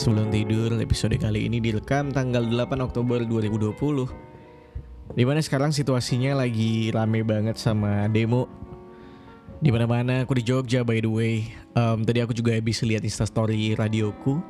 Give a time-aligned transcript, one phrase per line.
[0.00, 6.40] podcast sebelum tidur Episode kali ini direkam tanggal 8 Oktober 2020 Di mana sekarang situasinya
[6.40, 8.48] lagi rame banget sama demo.
[9.60, 11.52] Di mana mana aku di Jogja by the way.
[11.76, 14.40] Um, Tadi aku juga habis lihat instastory radioku.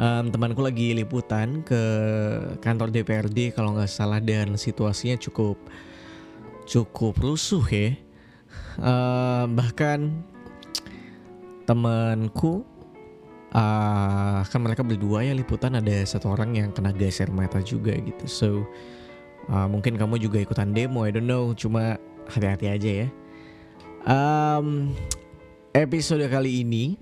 [0.00, 1.82] Um, Temanku lagi liputan ke
[2.64, 5.60] kantor DPRD kalau nggak salah Dan situasinya cukup
[6.64, 8.00] cukup rusuh ya.
[8.80, 9.98] Um, Bahkan
[11.68, 12.69] temanku
[13.54, 17.94] uh, kan mereka berdua ya liputan ada satu orang yang kena gas air mata juga
[17.94, 18.24] gitu.
[18.26, 18.48] So
[19.50, 21.52] uh, mungkin kamu juga ikutan demo I don't know.
[21.54, 21.98] Cuma
[22.30, 23.08] hati-hati aja ya.
[24.06, 24.96] Um,
[25.76, 26.96] episode kali ini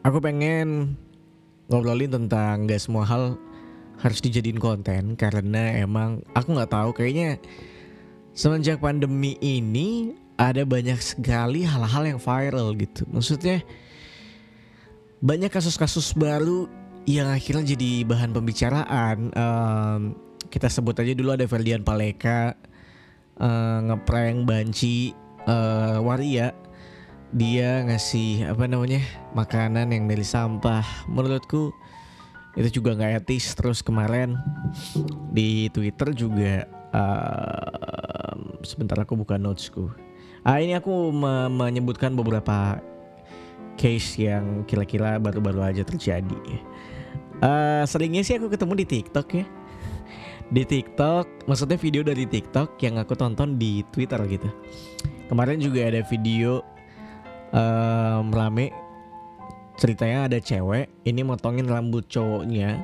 [0.00, 0.96] aku pengen
[1.68, 3.36] ngobrolin tentang gak semua hal
[4.00, 7.40] harus dijadiin konten karena emang aku nggak tahu kayaknya
[8.36, 13.08] semenjak pandemi ini ada banyak sekali hal-hal yang viral gitu.
[13.08, 13.64] Maksudnya
[15.26, 16.70] banyak kasus-kasus baru
[17.02, 19.34] yang akhirnya jadi bahan pembicaraan.
[19.34, 20.00] Um,
[20.46, 22.54] kita sebut aja dulu ada Ferdian Paleka
[23.42, 25.10] uh, ngeprank Banci
[25.50, 26.54] uh, Waria.
[27.34, 29.02] Dia ngasih apa namanya
[29.34, 30.86] makanan yang dari sampah.
[31.10, 31.74] Menurutku
[32.54, 33.50] itu juga nggak etis.
[33.58, 34.38] Terus kemarin
[35.34, 39.90] di Twitter juga uh, sebentar aku buka notesku.
[40.46, 42.78] Ah ini aku me menyebutkan beberapa
[43.76, 46.40] case yang kira-kira baru-baru aja terjadi.
[47.44, 49.46] Uh, seringnya sih aku ketemu di TikTok ya.
[50.46, 54.48] Di TikTok, maksudnya video dari TikTok yang aku tonton di Twitter gitu.
[55.26, 56.62] Kemarin juga ada video
[57.50, 58.70] um, rame
[59.76, 62.80] ceritanya ada cewek ini motongin rambut cowoknya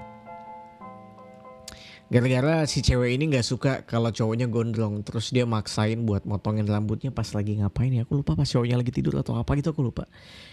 [2.12, 7.08] Gara-gara si cewek ini nggak suka kalau cowoknya gondrong, terus dia maksain buat motongin rambutnya
[7.08, 8.04] pas lagi ngapain ya?
[8.04, 10.04] Aku lupa pas cowoknya lagi tidur atau apa gitu aku lupa.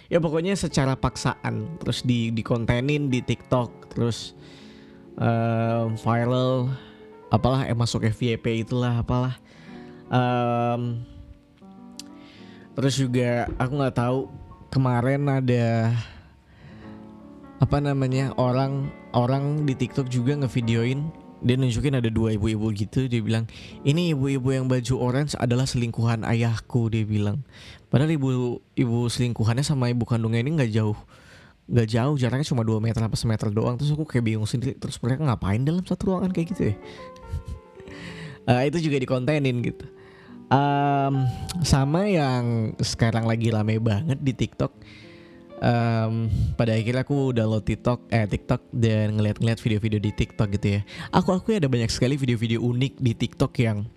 [0.07, 4.39] Ya pokoknya secara paksaan, terus di dikontenin di TikTok, terus
[5.19, 6.71] uh, viral,
[7.27, 9.35] apalah eh masuk FYP itulah apalah.
[10.07, 11.03] Um,
[12.71, 14.31] terus juga aku nggak tahu
[14.71, 15.91] kemarin ada
[17.59, 23.23] apa namanya orang orang di TikTok juga ngevideoin dia nunjukin ada dua ibu-ibu gitu dia
[23.23, 23.47] bilang
[23.87, 27.43] ini ibu-ibu yang baju orange adalah selingkuhan ayahku dia bilang.
[27.87, 30.99] Padahal ibu ibu selingkuhannya sama ibu kandungnya ini nggak jauh
[31.69, 33.79] nggak jauh jaraknya cuma 2 meter apa semeter doang.
[33.79, 36.75] Terus aku kayak bingung sendiri terus mereka ngapain dalam satu ruangan kayak gitu ya?
[38.49, 39.85] Uh, itu juga dikontenin gitu.
[40.49, 41.29] Um,
[41.61, 44.73] sama yang sekarang lagi rame banget di TikTok
[45.59, 50.81] um, pada akhirnya aku download TikTok eh TikTok dan ngeliat-ngeliat video-video di TikTok gitu ya.
[51.13, 53.87] Aku aku ada banyak sekali video-video unik di TikTok yang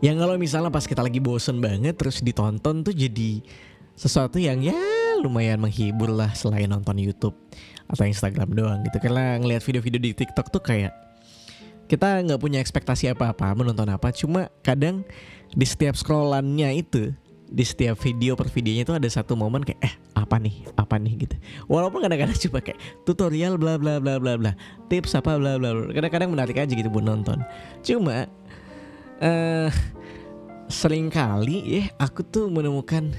[0.00, 3.44] yang kalau misalnya pas kita lagi bosen banget terus ditonton tuh jadi
[4.00, 4.76] sesuatu yang ya
[5.20, 7.36] lumayan menghibur lah selain nonton YouTube
[7.84, 10.96] atau Instagram doang gitu karena ngeliat video-video di TikTok tuh kayak
[11.84, 15.04] kita nggak punya ekspektasi apa-apa menonton apa cuma kadang
[15.52, 17.12] di setiap scrollannya itu
[17.50, 20.70] di setiap video per videonya itu ada satu momen kayak eh apa nih?
[20.78, 21.18] Apa nih?
[21.18, 21.34] gitu.
[21.66, 24.52] Walaupun kadang-kadang cuma kayak tutorial bla bla bla bla bla
[24.86, 25.90] tips apa bla bla bla.
[25.90, 27.42] Kadang-kadang menarik aja gitu buat nonton.
[27.82, 28.30] Cuma
[29.18, 29.68] uh,
[30.70, 33.10] sering kali ya aku tuh menemukan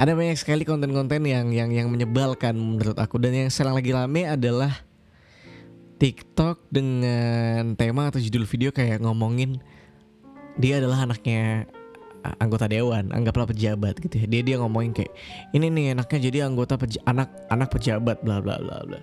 [0.00, 3.20] ada banyak sekali konten-konten yang yang yang menyebalkan menurut aku.
[3.20, 4.72] Dan yang sekarang lagi rame adalah
[6.00, 9.60] TikTok dengan tema atau judul video kayak ngomongin
[10.56, 11.68] dia adalah anaknya
[12.38, 14.26] anggota dewan, anggaplah pejabat gitu ya.
[14.28, 15.12] Dia dia ngomongin kayak
[15.56, 19.00] ini nih enaknya jadi anggota peja anak anak pejabat bla bla bla bla.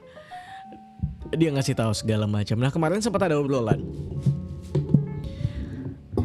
[1.35, 2.55] Dia ngasih tahu segala macam.
[2.55, 3.83] Nah, kemarin sempat ada obrolan.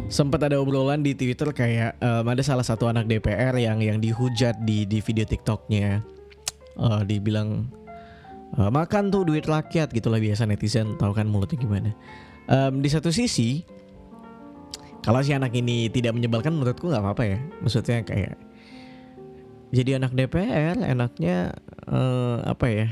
[0.06, 4.60] Sempat ada obrolan di Twitter kayak um, ada salah satu anak DPR yang yang dihujat
[4.62, 6.04] di di video TikToknya.
[6.72, 7.68] Uh, dibilang
[8.56, 11.90] uh, makan tuh duit rakyat gitulah biasa netizen tahu kan mulutnya gimana.
[12.46, 13.64] Um, di satu sisi
[15.02, 17.38] kalau si anak ini tidak menyebalkan menurutku nggak apa-apa ya.
[17.58, 18.38] Maksudnya kayak
[19.74, 21.56] jadi anak DPR enaknya
[21.90, 22.88] uh, apa ya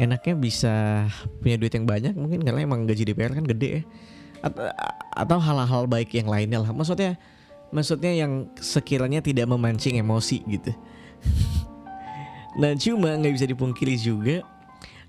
[0.00, 0.74] enaknya bisa
[1.44, 3.82] punya duit yang banyak mungkin karena emang gaji DPR kan gede ya.
[5.12, 6.72] Atau hal-hal baik yang lainnya lah.
[6.72, 7.20] Maksudnya
[7.70, 10.72] maksudnya yang sekiranya tidak memancing emosi gitu.
[12.52, 14.44] Nah cuma nggak bisa dipungkiri juga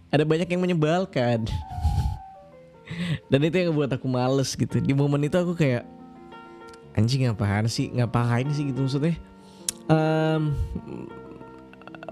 [0.07, 1.43] ada banyak yang menyebalkan
[3.31, 4.79] dan itu yang buat aku males gitu.
[4.79, 5.83] Di momen itu aku kayak
[6.93, 7.89] anjing ngapain sih?
[7.91, 8.69] Ngapain sih?
[8.69, 9.15] Gitu maksudnya.
[9.91, 10.55] Um,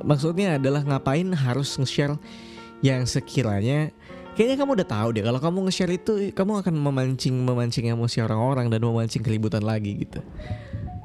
[0.04, 2.20] maksudnya adalah ngapain harus nge-share
[2.82, 3.94] yang sekiranya
[4.34, 8.68] kayaknya kamu udah tahu deh kalau kamu nge-share itu kamu akan memancing memancing emosi orang-orang
[8.74, 10.20] dan memancing keributan lagi gitu.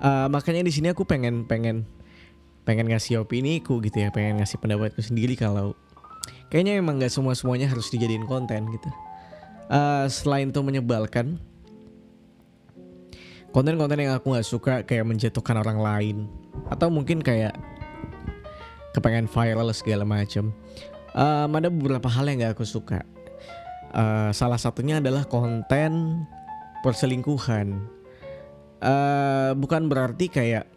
[0.00, 1.88] Uh, makanya di sini aku pengen pengen
[2.66, 5.78] pengen ngasih opini ku gitu ya pengen ngasih pendapatku sendiri kalau
[6.50, 8.90] kayaknya emang nggak semua semuanya harus dijadiin konten gitu
[9.70, 11.38] uh, selain itu menyebalkan
[13.50, 16.16] konten-konten yang aku nggak suka kayak menjatuhkan orang lain
[16.68, 17.56] atau mungkin kayak
[18.92, 20.52] kepengen viral segala macam
[21.16, 23.02] um, ada beberapa hal yang gak aku suka.
[23.96, 26.24] Uh, salah satunya adalah konten
[26.84, 27.80] perselingkuhan.
[28.76, 30.68] Uh, bukan berarti kayak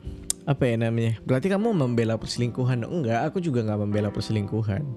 [0.47, 2.87] apa ya namanya berarti kamu membela perselingkuhan.
[2.87, 4.87] Enggak aku juga nggak membela perselingkuhan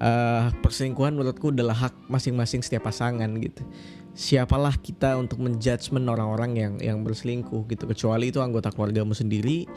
[0.00, 3.64] uh, perselingkuhan menurutku adalah hak masing-masing setiap pasangan gitu
[4.16, 9.68] siapalah kita untuk menjudgment orang-orang yang yang berselingkuh gitu kecuali itu anggota keluargamu sendiri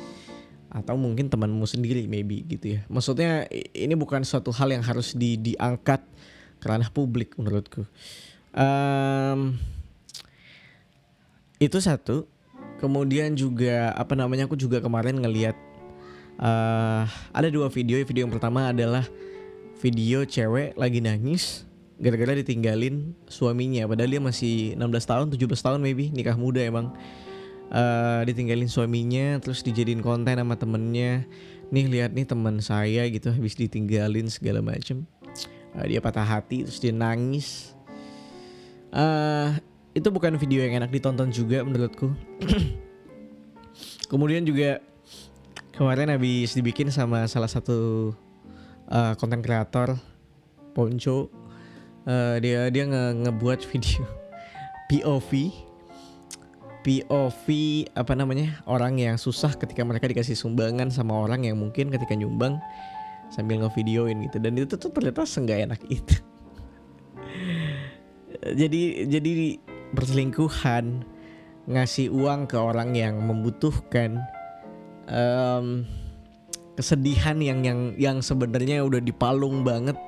[0.69, 2.81] atau mungkin temanmu sendiri maybe gitu ya.
[2.87, 6.05] Maksudnya ini bukan suatu hal yang harus di, diangkat
[6.61, 7.89] kerana publik menurutku.
[8.53, 9.57] Um,
[11.57, 12.29] itu satu.
[12.79, 15.57] Kemudian juga apa namanya aku juga kemarin ngelihat
[16.39, 17.03] uh,
[17.35, 17.99] ada dua video.
[18.05, 19.03] Video yang pertama adalah
[19.79, 21.63] video cewek lagi nangis
[21.99, 23.83] gara-gara ditinggalin suaminya.
[23.87, 26.95] Padahal dia masih 16 tahun, 17 tahun maybe, nikah muda emang.
[27.69, 31.27] Uh, ditinggalin suaminya terus dijadiin konten sama temennya.
[31.69, 35.05] Nih lihat nih teman saya gitu habis ditinggalin segala macem.
[35.77, 37.77] Uh, dia patah hati terus dia nangis.
[38.89, 39.53] Uh,
[39.93, 42.09] itu bukan video yang enak ditonton juga menurutku.
[44.11, 44.81] Kemudian juga
[45.77, 48.09] kemarin habis dibikin sama salah satu
[48.89, 49.97] konten uh, kreator
[50.73, 51.29] Ponco.
[52.09, 54.01] Uh, dia dia nge ngebuat video
[54.89, 55.51] POV
[56.79, 57.45] POV
[57.91, 62.57] apa namanya orang yang susah ketika mereka dikasih sumbangan sama orang yang mungkin ketika nyumbang
[63.29, 64.41] sambil ngevideoin gitu.
[64.41, 66.15] Dan itu tuh ternyata senggak enak itu.
[68.39, 69.59] Jadi jadi
[69.91, 71.03] perselingkuhan
[71.67, 74.23] ngasih uang ke orang yang membutuhkan
[75.11, 75.83] um,
[76.79, 79.99] kesedihan yang yang yang sebenarnya udah dipalung banget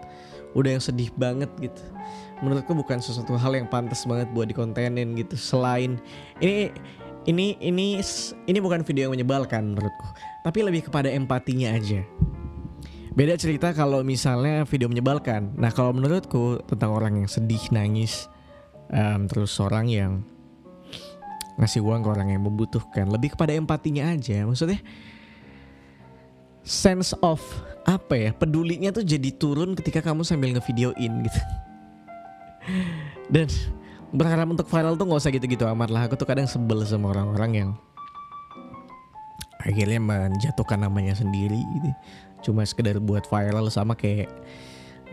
[0.56, 1.84] udah yang sedih banget gitu.
[2.40, 6.00] Menurutku bukan sesuatu hal yang pantas banget buat dikontenin gitu selain
[6.40, 6.72] ini
[7.28, 8.02] ini ini
[8.50, 10.08] ini bukan video yang menyebalkan menurutku
[10.42, 12.02] tapi lebih kepada empatinya aja.
[13.12, 15.52] Beda cerita kalau misalnya video menyebalkan.
[15.60, 18.32] Nah kalau menurutku tentang orang yang sedih nangis
[18.88, 20.12] um, terus orang yang
[21.60, 24.48] ngasih uang ke orang yang membutuhkan lebih kepada empatinya aja.
[24.48, 24.80] Maksudnya
[26.62, 27.42] sense of
[27.82, 31.42] apa ya pedulinya tuh jadi turun ketika kamu sambil ngevideoin gitu.
[33.32, 33.48] Dan
[34.14, 36.02] berharap untuk viral tuh nggak usah gitu-gitu amat lah.
[36.06, 37.70] Aku tuh kadang sebel sama orang-orang yang
[39.62, 41.90] akhirnya menjatuhkan namanya sendiri gitu.
[42.50, 44.30] Cuma sekedar buat viral sama kayak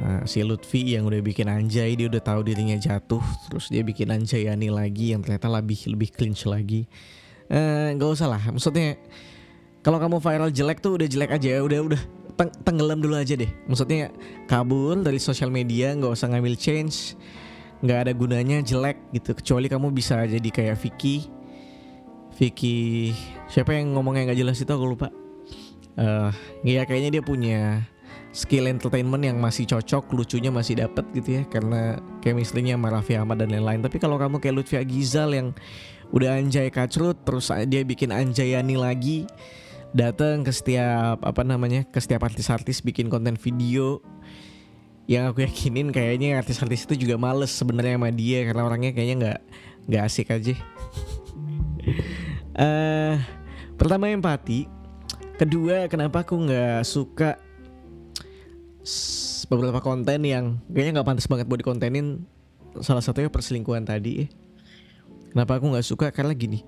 [0.00, 3.22] uh, si Lutfi yang udah bikin anjay dia udah tahu dirinya jatuh.
[3.48, 6.84] Terus dia bikin anjayani lagi yang ternyata lebih lebih clinch lagi.
[7.48, 8.42] Eh, nggak uh, usah lah.
[8.52, 9.00] Maksudnya
[9.88, 12.00] kalau kamu viral jelek tuh udah jelek aja udah udah
[12.36, 13.48] teng tenggelam dulu aja deh.
[13.64, 14.12] Maksudnya
[14.44, 17.16] kabur dari sosial media nggak usah ngambil change
[17.80, 19.32] nggak ada gunanya jelek gitu.
[19.32, 21.32] Kecuali kamu bisa jadi kayak Vicky.
[22.36, 23.16] Vicky
[23.48, 25.08] siapa yang ngomongnya nggak jelas itu aku lupa.
[25.96, 26.28] Uh,
[26.68, 27.80] ya kayaknya dia punya
[28.36, 33.40] skill entertainment yang masih cocok lucunya masih dapet gitu ya karena chemistry-nya sama Raffi Ahmad
[33.40, 33.80] dan lain-lain.
[33.80, 35.56] Tapi kalau kamu kayak Lutfi Agizal yang
[36.12, 39.24] udah anjay kacrut terus dia bikin anjayani lagi
[39.96, 44.04] datang ke setiap apa namanya ke setiap artis-artis bikin konten video
[45.08, 49.40] yang aku yakinin kayaknya artis-artis itu juga males sebenarnya sama dia karena orangnya kayaknya nggak
[49.88, 50.52] nggak asik aja.
[52.52, 53.16] uh,
[53.80, 54.68] pertama empati,
[55.40, 57.40] kedua kenapa aku nggak suka
[59.48, 62.28] beberapa konten yang kayaknya nggak pantas banget buat dikontenin
[62.84, 64.28] salah satunya perselingkuhan tadi.
[65.32, 66.60] Kenapa aku nggak suka karena gini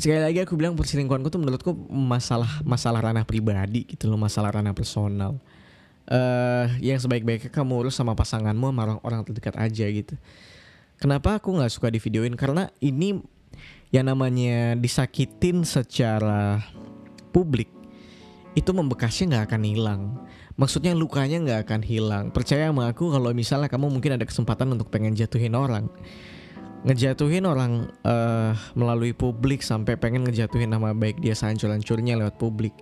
[0.00, 4.72] sekali lagi aku bilang perselingkuhanku tuh menurutku masalah masalah ranah pribadi gitu loh masalah ranah
[4.72, 5.36] personal.
[6.10, 10.18] Uh, yang sebaik-baiknya kamu urus sama pasanganmu sama orang, orang terdekat aja gitu.
[10.98, 13.22] Kenapa aku nggak suka di videoin karena ini
[13.94, 16.64] yang namanya disakitin secara
[17.30, 17.70] publik
[18.58, 20.02] itu membekasnya nggak akan hilang.
[20.58, 22.24] Maksudnya lukanya nggak akan hilang.
[22.34, 25.86] Percaya sama aku kalau misalnya kamu mungkin ada kesempatan untuk pengen jatuhin orang
[26.80, 32.72] ngejatuhin orang uh, melalui publik sampai pengen ngejatuhin nama baik dia sehancur-hancurnya lewat publik.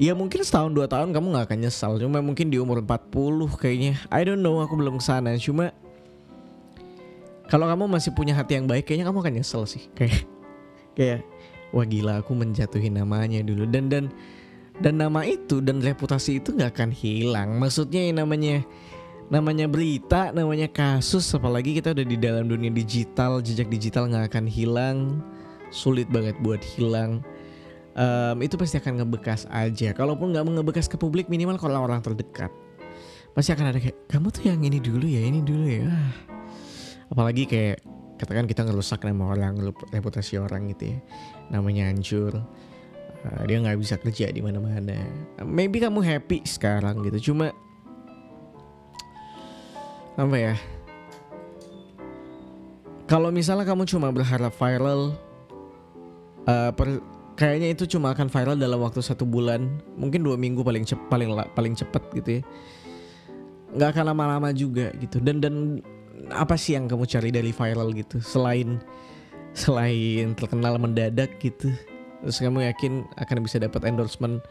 [0.00, 2.00] Ya mungkin setahun dua tahun kamu nggak akan nyesal.
[2.00, 3.12] Cuma mungkin di umur 40
[3.60, 4.00] kayaknya.
[4.08, 5.36] I don't know aku belum ke sana.
[5.36, 5.74] Cuma
[7.50, 9.90] Kalau kamu masih punya hati yang baik Kayaknya kamu akan nyesel sih.
[9.98, 10.24] Kayak
[10.94, 11.20] Kayak
[11.74, 13.66] Wah gila aku menjatuhin namanya dulu.
[13.68, 14.08] Dan dan
[14.80, 17.60] Dan nama itu dan reputasi itu nggak akan hilang.
[17.60, 18.64] Maksudnya yang namanya
[19.30, 24.44] namanya berita, namanya kasus, apalagi kita udah di dalam dunia digital, jejak digital nggak akan
[24.50, 25.22] hilang,
[25.70, 27.22] sulit banget buat hilang.
[27.94, 29.94] um, itu pasti akan ngebekas aja.
[29.94, 32.50] Kalaupun nggak ngebekas ke publik minimal kalau orang terdekat
[33.30, 35.86] pasti akan ada kayak kamu tuh yang ini dulu ya ini dulu ya.
[37.10, 37.78] Apalagi kayak
[38.18, 39.58] katakan kita ngerusak nama orang,
[39.90, 40.98] reputasi orang gitu ya,
[41.50, 42.42] namanya hancur.
[43.20, 44.96] Uh, dia nggak bisa kerja di mana-mana.
[45.44, 47.54] Maybe kamu happy sekarang gitu, cuma
[50.20, 50.54] apa ya?
[53.08, 55.16] Kalau misalnya kamu cuma berharap viral,
[56.46, 57.02] uh, per,
[57.34, 61.32] kayaknya itu cuma akan viral dalam waktu satu bulan mungkin dua minggu paling cep, paling
[61.56, 62.42] paling cepet gitu ya.
[63.74, 65.18] Nggak akan lama-lama juga gitu.
[65.18, 65.82] Dan dan
[66.30, 68.22] apa sih yang kamu cari dari viral gitu?
[68.22, 68.78] Selain
[69.56, 71.72] selain terkenal mendadak gitu.
[72.22, 74.44] Terus kamu yakin akan bisa dapat endorsement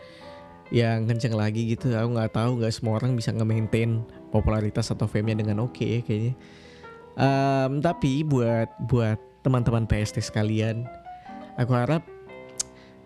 [0.73, 1.95] yang kenceng lagi gitu?
[1.95, 6.33] Aku nggak tahu nggak semua orang bisa nge-maintain popularitas atau fame-nya dengan oke okay, kayaknya
[7.17, 10.85] um, tapi buat buat teman-teman PST sekalian
[11.59, 12.03] aku harap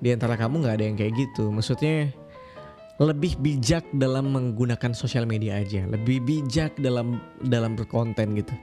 [0.03, 1.47] di antara kamu nggak ada yang kayak gitu.
[1.47, 2.11] Maksudnya
[2.99, 8.53] lebih bijak dalam menggunakan sosial media aja, lebih bijak dalam dalam berkonten gitu.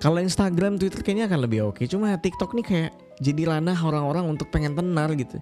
[0.00, 1.84] Kalau Instagram, Twitter kayaknya akan lebih oke.
[1.88, 5.40] Cuma TikTok nih kayak jadi ranah orang-orang untuk pengen tenar gitu.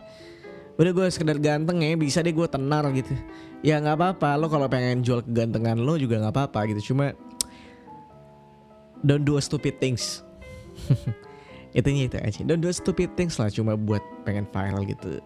[0.74, 3.14] Udah gue sekedar ganteng ya, bisa deh gue tenar gitu.
[3.62, 6.92] Ya nggak apa-apa, lo kalau pengen jual kegantengan lo juga nggak apa-apa gitu.
[6.94, 7.14] Cuma
[9.06, 10.26] don't do stupid things.
[11.74, 15.18] itunya itu aja don't do stupid things lah cuma buat pengen viral gitu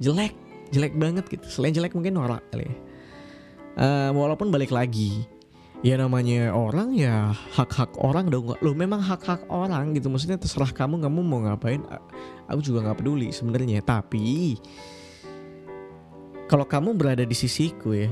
[0.00, 0.32] jelek
[0.72, 2.74] jelek banget gitu selain jelek mungkin norak kali ya
[3.76, 5.28] uh, walaupun balik lagi
[5.82, 11.02] ya namanya orang ya hak-hak orang dong lo memang hak-hak orang gitu maksudnya terserah kamu
[11.02, 11.82] kamu mau ngapain
[12.46, 14.54] aku juga nggak peduli sebenarnya tapi
[16.46, 18.10] kalau kamu berada di sisiku ya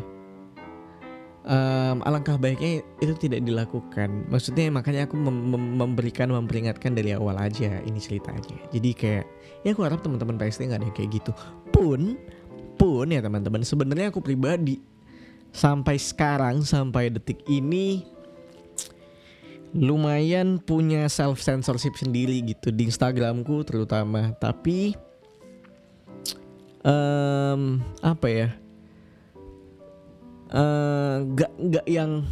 [1.46, 4.26] um, alangkah baiknya itu tidak dilakukan.
[4.28, 8.56] Maksudnya makanya aku mem mem memberikan memperingatkan dari awal aja ini ceritanya.
[8.74, 9.24] Jadi kayak
[9.64, 11.32] ya aku harap teman-teman PST nggak ada yang kayak gitu.
[11.72, 12.16] Pun
[12.80, 14.80] pun ya teman-teman sebenarnya aku pribadi
[15.50, 18.06] sampai sekarang sampai detik ini
[19.70, 24.34] lumayan punya self censorship sendiri gitu di Instagramku terutama.
[24.38, 24.94] Tapi
[26.82, 28.48] um, apa ya?
[30.54, 32.26] uh, gak nggak yang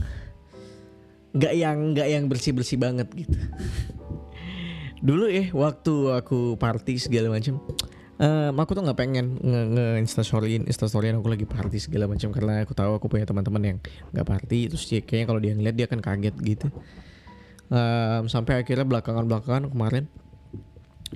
[1.35, 3.37] nggak yang nggak yang bersih bersih banget gitu
[5.07, 7.63] dulu ya waktu aku party segala macam
[8.19, 12.63] um, aku tuh nggak pengen nge, nge instastoryin instastoryin aku lagi party segala macam karena
[12.67, 13.79] aku tahu aku punya teman-teman yang
[14.13, 16.69] nggak party terus dia kayaknya kalau dia ngeliat dia akan kaget gitu.
[17.69, 20.09] Um, sampai akhirnya belakangan belakangan kemarin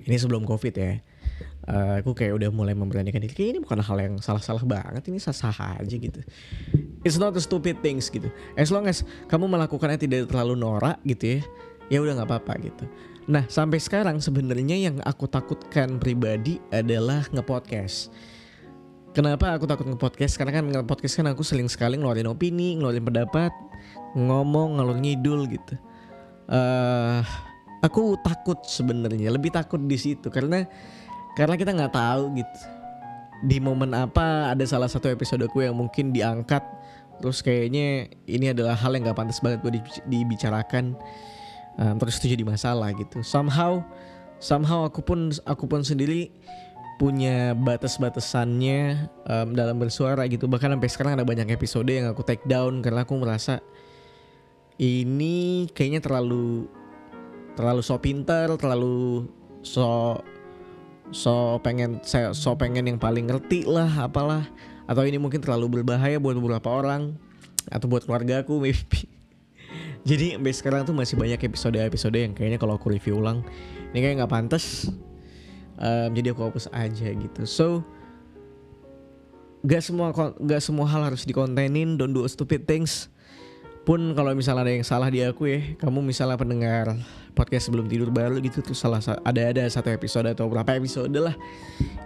[0.04, 1.00] ini sebelum covid ya
[1.64, 5.16] uh, aku kayak udah mulai memberanikan diri kayak ini bukan hal yang salah-salah banget ini
[5.16, 6.20] sah-sah aja gitu.
[7.02, 8.28] It's not a stupid things gitu.
[8.54, 11.40] As long as kamu melakukannya tidak terlalu norak gitu ya
[11.92, 12.84] ya udah nggak apa-apa gitu
[13.26, 18.10] nah sampai sekarang sebenarnya yang aku takutkan pribadi adalah ngepodcast
[19.12, 20.40] Kenapa aku takut nge-podcast?
[20.40, 23.52] Karena kan nge-podcast kan aku sering sekali ngeluarin opini, ngeluarin pendapat,
[24.16, 25.76] ngomong, ngalur ngidul gitu.
[26.48, 27.20] Uh,
[27.84, 30.64] aku takut sebenarnya, lebih takut di situ karena
[31.36, 32.58] karena kita nggak tahu gitu
[33.42, 36.62] di momen apa ada salah satu episode aku yang mungkin diangkat
[37.18, 39.74] terus kayaknya ini adalah hal yang gak pantas banget buat
[40.06, 40.94] dibicarakan
[41.78, 43.24] um, terus itu jadi masalah gitu.
[43.24, 43.84] Somehow
[44.42, 46.34] somehow aku pun aku pun sendiri
[47.00, 50.46] punya batas-batasannya um, dalam bersuara gitu.
[50.46, 53.58] Bahkan sampai sekarang ada banyak episode yang aku take down karena aku merasa
[54.78, 56.66] ini kayaknya terlalu
[57.52, 59.28] terlalu so pinter terlalu
[59.60, 60.16] so
[61.12, 64.46] so pengen so pengen yang paling ngerti lah apalah.
[64.86, 67.14] Atau ini mungkin terlalu berbahaya buat beberapa orang
[67.70, 69.06] atau buat keluarga aku maybe
[70.02, 73.46] jadi sampai sekarang tuh masih banyak episode-episode yang kayaknya kalau aku review ulang
[73.94, 74.90] ini kayak nggak pantas
[75.82, 77.42] um, jadi aku hapus aja gitu.
[77.44, 77.66] So
[79.62, 80.10] gak semua
[80.42, 83.10] gak semua hal harus dikontenin don't do stupid things.
[83.82, 86.94] Pun kalau misalnya ada yang salah di aku ya kamu misalnya pendengar
[87.34, 91.34] podcast sebelum tidur baru gitu tuh salah ada ada satu episode atau berapa episode lah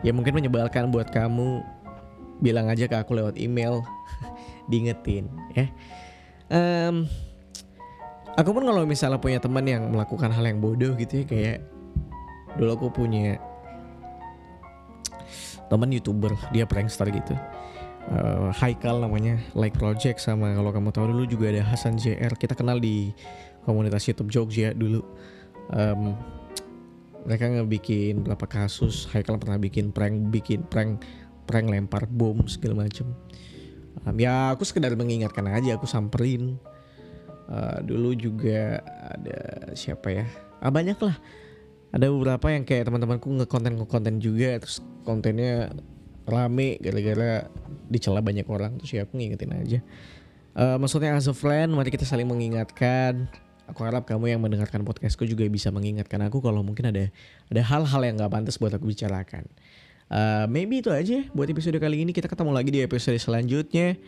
[0.01, 1.77] ya mungkin menyebalkan buat kamu.
[2.37, 3.81] Bilang aja ke aku lewat email
[4.71, 5.73] diingetin ya.
[6.53, 7.09] Um,
[8.37, 11.59] aku pun kalau misalnya punya teman yang melakukan hal yang bodoh gitu ya kayak
[12.61, 13.41] dulu aku punya
[15.73, 17.35] teman youtuber dia prankster gitu.
[18.07, 22.55] Uh, Haikal namanya Like Project sama kalau kamu tahu dulu juga ada Hasan JR kita
[22.55, 23.11] kenal di
[23.67, 25.03] komunitas YouTube Jogja dulu.
[25.75, 26.15] Um,
[27.27, 31.03] mereka ngebikin berapa kasus Haikal pernah bikin prank bikin prank
[31.51, 33.11] prank lempar bom segala macem.
[34.07, 36.63] Um, ya aku sekedar mengingatkan aja aku samperin
[37.51, 40.27] uh, dulu juga ada siapa ya
[40.63, 41.17] ah, banyak lah
[41.95, 45.71] ada beberapa yang kayak teman-temanku ngekonten ngekonten juga terus kontennya
[46.27, 47.47] rame gara-gara
[47.87, 49.79] dicela banyak orang terus ya aku ngingetin aja.
[50.57, 53.31] Uh, maksudnya as a friend mari kita saling mengingatkan.
[53.67, 57.11] Aku harap kamu yang mendengarkan podcastku juga bisa mengingatkan aku kalau mungkin ada
[57.51, 59.47] ada hal-hal yang nggak pantas buat aku bicarakan.
[60.07, 62.15] Uh, maybe itu aja buat episode kali ini.
[62.15, 63.99] Kita ketemu lagi di episode selanjutnya.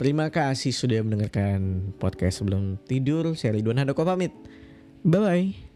[0.00, 3.36] Terima kasih sudah mendengarkan podcast sebelum tidur.
[3.36, 4.32] Saya Ridwan Handoko pamit.
[5.04, 5.69] Bye-bye.